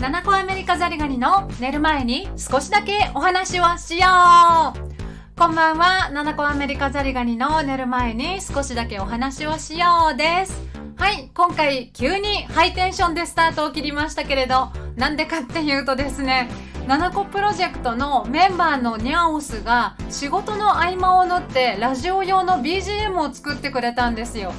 [0.00, 4.06] 七個アメリカザリガニの寝る前に少しだけお話をしよ
[4.72, 5.36] う。
[5.36, 6.08] こんばんは。
[6.10, 10.62] 七個アメリカザリガニの寝る前に少しだけお話をしようです。
[10.96, 16.48] はい今回急にハイテンションでスタートを切りましたけれどなんでかっていうとですね
[16.86, 24.52] 七個プロジェクトのメンバーのニャオスが仕事の合間を縫ってラジオ用の BGM を作ってくれたんですよ。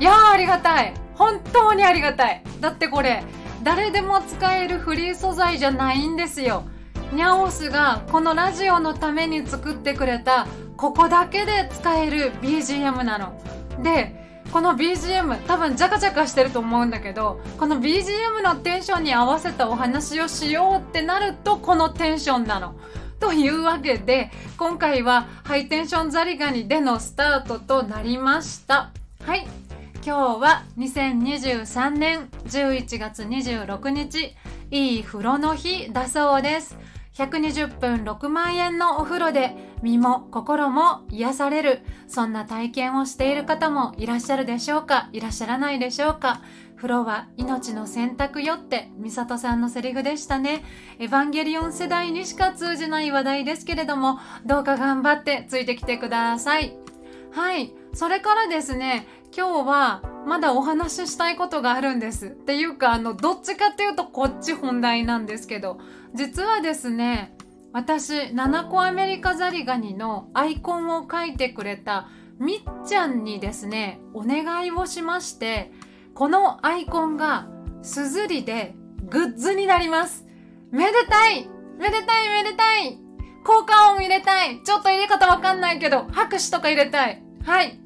[0.00, 0.94] いやーありがたい。
[1.14, 2.42] 本当にありがたい。
[2.60, 3.24] だってこれ
[3.62, 6.64] 誰でも使えるフリー素材じゃないんですよ
[7.12, 13.40] ニャオスがこのラジオのために作ってくれたここだけで使える BGM なの
[13.82, 22.74] でこの BGM 多分ジャカジャカしてると思うんだけどこの BGM のテンションに合わせたお話をしようってなるとこのテンションなの。
[23.20, 28.90] というわけで今回はハイテンションザリガニでのスタートとなりました。
[29.24, 29.46] はい
[30.06, 34.34] 今日は2023年11月26日
[34.70, 36.76] いい風呂の日だそうです。
[37.14, 41.80] 120分6万円のお風呂で身も心も癒される。
[42.06, 45.08] そんな体験をしている方もいらっしゃるでしょうか？
[45.14, 46.42] いらっしゃらないでしょうか？
[46.76, 50.64] 風呂は命の選択よって美里さんのセリフでしたね。
[50.98, 56.76] エヴァンゲリオン世代にしか通じない話題ですけれどもどうか頑張ってついてきてください。
[57.32, 57.72] はい。
[57.94, 59.06] それからですね
[59.36, 62.28] 今日はまだお話ししたいことがあるんです。
[62.28, 65.78] っていうか、あの、どっちかっていうとこっち本題なんですけど、
[66.14, 67.36] 実はですね、
[67.72, 75.72] 私、七個アメリカザリガニのアイコンを描いてくれたみっちゃんにですね、お願いをしまして、
[76.14, 77.48] このアイコンが
[77.82, 78.74] すずりで
[79.10, 80.24] グッズになります。
[80.70, 81.48] めでたい!
[81.78, 82.28] めでたい!
[82.28, 82.98] めでたい!
[83.44, 84.62] 効果音入れたい!
[84.62, 87.23] ちょっと入れ方わかんないけど、拍手とか入れたい!
[87.44, 87.78] はい。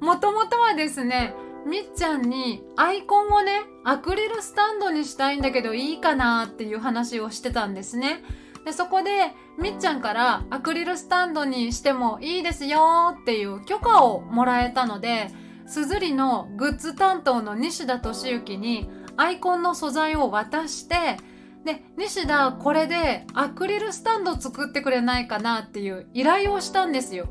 [0.00, 1.34] もともとはですね、
[1.66, 8.24] みっちゃんにアイコンをね、アクリルスタンドにしたいんだけどいいかなっていう話をしてたんですね。
[8.64, 15.30] で、そこでみっちゃんからアクリルスタンドにしてもいいですよっていう許可をもらえたので、
[15.66, 21.18] すずりのグッズ担当の西田敏行にアイコンの素材を渡して、
[21.64, 27.28] で、西田これでアクリルスタンド作ってくれないかなっていう依頼をしたんですよ。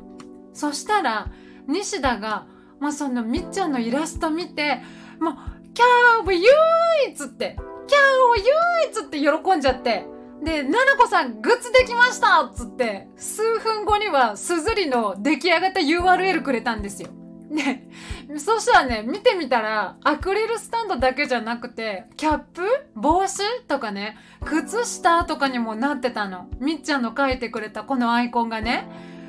[0.54, 1.30] そしたら、
[1.66, 2.46] 西田が
[2.82, 4.80] まあ、そのみっちゃんのイラスト見て、
[5.20, 5.34] もう、
[5.72, 6.42] キャーを唯
[7.08, 7.56] 一って、
[7.86, 8.44] キャーを唯
[8.90, 10.04] 一って喜んじゃって、
[10.42, 17.10] で、ななこさんグッズできましたっつって、数分後にはすずりの出来上がった URL くれたんですよ。
[17.52, 17.88] で、
[18.36, 22.62] そしたらね、見てみたら、アクリルスタンドだけじゃなくて、キャップ
[22.96, 26.48] 帽子とかね、靴下とかにもなってたの。
[26.58, 28.88] みっちゃんの描いてくれたこのアイコンがね。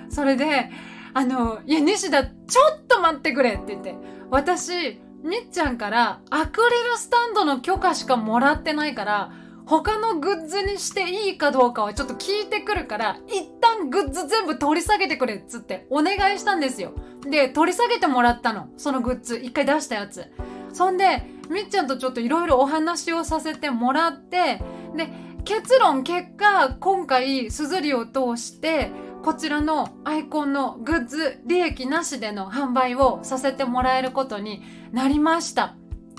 [0.10, 0.72] それで、
[1.13, 2.31] あの、いや、西田、ちょ
[2.75, 3.96] っと待ってくれって言って、
[4.29, 9.31] 私、みっちゃんからアクリルスタンドの許可しかもらってないから、
[9.66, 16.94] 他のグッズにしていいかどうかはちょっと聞いてくるから、一旦グッズ全部取り下げてくれっつってお願いしたんですよ。
[17.29, 18.68] で、取り下げてもらったの。
[18.75, 19.38] そのグッズ。
[19.38, 20.25] 一回出したやつ。
[20.73, 24.62] そんで、みっちゃんとちょっといろいろお話をさせてもらって、
[24.96, 25.09] で、
[25.46, 28.91] 結論結果、今回、すずりを通して、
[29.23, 34.61] こちらのアイコンのグッズ利益なしでの販売をさせてもらえることに
[34.91, 35.75] なりました。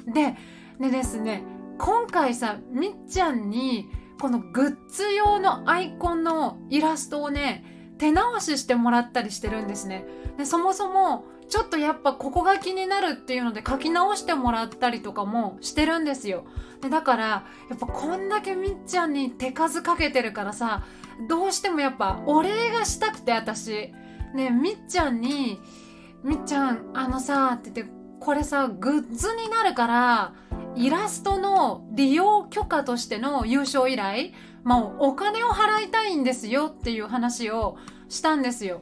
[0.07, 0.37] で、
[0.81, 1.45] でですね、
[1.79, 10.07] 今回さ、みっちゃんにこのグッズ用のアイコンのイラストをね、手直ししてもらったりしてるんですね。
[10.39, 16.45] で、そもそもちょっとやっぱここが気になるっていうので書き直してもらったりとかもしてるんですよ。
[16.81, 17.25] で、だから、
[17.69, 20.85] やっぱこんだけみっちゃんに手数かけてるからさ、
[21.29, 23.93] どうしてもやっぱお礼がしたくて私
[24.35, 25.61] ねみっちゃんに
[26.23, 30.33] 「みっちゃんあのさ」って言ってこれさグッズになるから
[30.77, 34.31] イラストの利用許可としての優勝依頼
[34.63, 37.77] まあお金を払いたいんですよっていう話を
[38.09, 38.81] したんですよ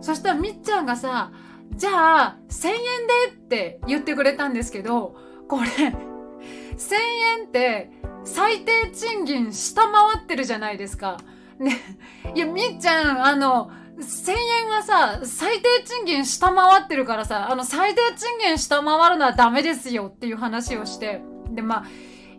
[0.00, 1.32] そしたらみっちゃんがさ
[1.74, 2.82] じゃあ1000円で
[3.30, 5.16] って言ってくれたんですけど
[5.48, 6.94] これ1000
[7.40, 7.90] 円って
[8.24, 11.18] 最低賃金下回ってるじゃないですか。
[11.62, 11.80] ね、
[12.34, 21.84] いや、みっちゃん、あの、1000円はさ、最低賃金下回ってるからさ、あの、最低賃金下回るのはダメですよっていう話をして、で、まあ、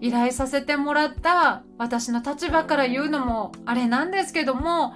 [0.02, 4.94] 依頼させてもらった私の立場から言うのもあれなんですけども、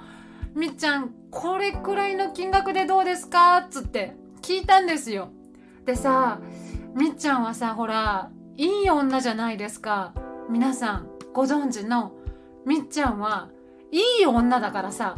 [0.54, 3.58] みっちゃん、これくらいの金額でどうですか？
[3.60, 5.30] っつって聞いたんですよ。
[5.86, 6.40] でさ、
[6.96, 10.14] みっちゃんはさ、ほら、いい女じゃないですか。
[10.50, 12.12] 皆さん、ご存知の、
[12.66, 13.50] みっちゃんは
[13.92, 15.18] いい女だからさ、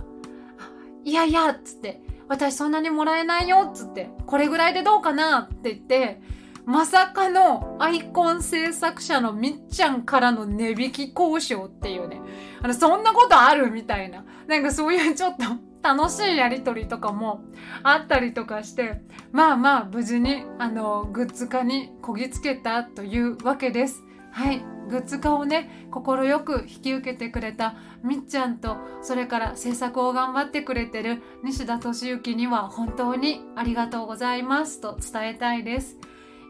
[1.04, 6.21] いやいや、っつって、私そんなにもらえないよ、っつって、これぐらいでどうかなって言って、
[6.66, 12.21] まさかのアイコン制作者のみっちゃんからの値引き交渉っていうね。
[12.62, 14.24] あの、そんなことあるみたいな。
[14.48, 15.45] なんかそういうちょっと
[15.81, 17.42] 楽しいやりとりとかも
[17.81, 19.01] あったりとかして、
[19.31, 24.04] まあまあ無事にあの、グッズ化にこぎつけたというわけです。
[24.31, 24.64] はい。
[24.90, 35.98] グッズ化をね、快く引き受けてくれたみっちゃんと、それから制作を頑張ってくれてる西田敏行には本当にありがとうございますと伝えたいです。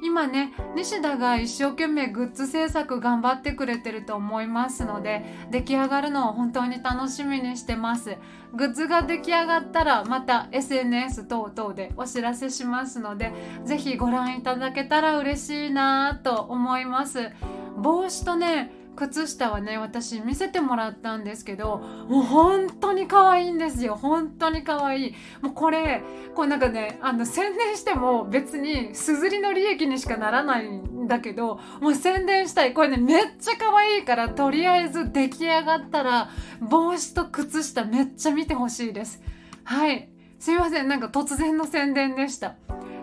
[0.02, 8.18] 今ね西田が一生懸命グッズ制作頑張ってくれてると思いますので出来上がるのを本当に楽しみにしてます
[8.54, 13.34] グッズが出来上がったらまた SNS 等々でお知らせしますので
[13.66, 17.32] 是非ご覧いただけたら嬉しいなと思います
[17.80, 23.96] 帽子とね靴下はね私見せてもらったんですけどもう本当に可愛いんですよ。
[23.96, 25.16] 本当に可愛い。
[25.42, 26.02] もうこれ
[26.36, 32.74] こうなんかねあの宣伝しても別にすずりの利益にしかならないんだけどもう宣伝したい。
[32.74, 36.30] これねめっちゃ可愛いからとりあえず出来上がったら
[36.60, 39.22] 帽子と靴下めっちゃ見てほしいです。
[39.64, 40.10] はい。
[40.40, 40.88] すいません。
[40.88, 42.56] なんか突然の宣伝でした。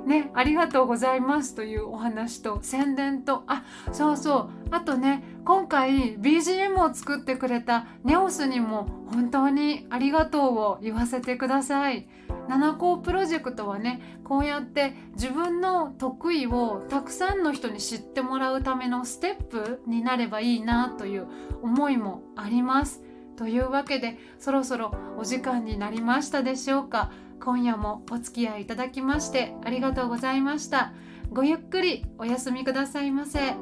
[0.07, 12.09] ね、ありがとうございますというお話と宣伝と、あ、そうそう、あとね、今回 BGM を作ってくれたネオスにも本当にありがとうを言わせてください。
[12.49, 21.27] 七校プロジェクトはね、こうやって自分の得意をたくさんの人に知ってもらうためのステップになればいいなという
[21.63, 23.03] 思いもあります。
[23.37, 27.13] というわけでそろそろお時間になりましたでしょうか。
[27.39, 30.93] 今夜もお付き合いいただきましてありがとうございました。
[31.31, 33.55] ごゆっくりお休みくださいませ。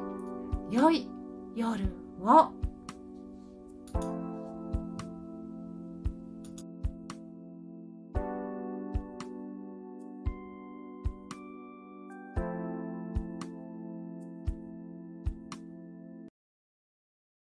[0.71, 1.09] 良い
[1.55, 2.64] 夜を。